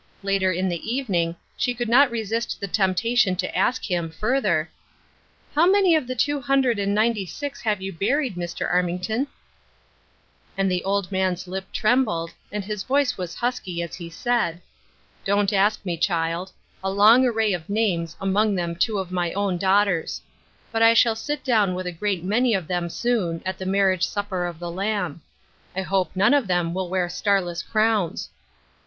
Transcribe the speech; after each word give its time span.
Later 0.23 0.51
in 0.51 0.67
the 0.67 0.81
evening, 0.91 1.35
she 1.55 1.75
could 1.75 1.87
not 1.87 2.09
resist 2.09 2.59
the 2.59 2.67
temptation 2.67 3.35
to 3.35 3.55
ask 3.55 3.85
him, 3.85 4.09
further:" 4.09 4.67
How 5.53 5.69
many 5.69 5.93
of 5.93 6.07
the 6.07 6.15
two 6.15 6.39
hundred 6.41 6.79
and 6.79 6.95
ninety 6.95 7.23
six 7.27 7.61
have 7.61 7.83
you 7.83 7.93
buried, 7.93 8.33
Dr. 8.33 8.67
Armington?" 8.67 9.27
And 10.57 10.71
the 10.71 10.83
old 10.83 11.11
man's 11.11 11.47
lip 11.47 11.71
trembled, 11.71 12.31
and 12.51 12.63
his 12.65 12.81
voice 12.81 13.15
was 13.15 13.35
husky, 13.35 13.83
as 13.83 13.93
he 13.93 14.09
said:" 14.09 14.59
Don't 15.23 15.53
ask 15.53 15.85
me, 15.85 15.97
child. 15.97 16.51
A 16.83 16.89
long 16.89 17.23
array 17.23 17.53
of 17.53 17.69
names, 17.69 18.15
among 18.19 18.55
them 18.55 18.75
two 18.75 18.97
of 18.97 19.11
my 19.11 19.31
own 19.33 19.59
daughters. 19.59 20.19
But 20.71 20.81
I 20.81 20.95
shall 20.95 21.15
sit 21.15 21.43
down 21.43 21.75
with 21.75 21.85
a 21.85 21.91
great 21.91 22.23
many 22.23 22.55
of 22.55 22.67
them 22.67 22.89
soon, 22.89 23.43
at 23.45 23.59
'the 23.59 23.67
marriage 23.67 24.07
supper 24.07 24.47
of 24.47 24.57
the 24.57 24.71
Lamb.' 24.71 25.21
I 25.75 25.81
hope 25.83 26.09
none 26.15 26.33
of 26.33 26.47
them 26.47 26.73
will 26.73 26.89
wear 26.89 27.07
starless 27.07 27.61
crowns." 27.61 28.31